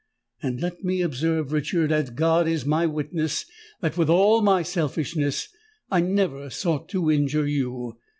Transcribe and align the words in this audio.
And 0.41 0.59
let 0.59 0.83
me 0.83 1.03
observe, 1.03 1.53
Richard—as 1.53 2.09
God 2.09 2.47
is 2.47 2.65
my 2.65 2.87
witness!—that 2.87 3.97
with 3.97 4.09
all 4.09 4.41
my 4.41 4.63
selfishness 4.63 5.49
I 5.91 6.01
never 6.01 6.49
sought 6.49 6.89
to 6.89 7.11
injure 7.11 7.45
you! 7.45 7.99